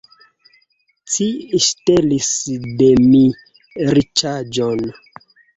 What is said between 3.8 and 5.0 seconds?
riĉaĵon!